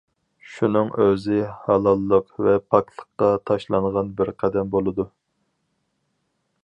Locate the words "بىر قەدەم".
4.23-4.73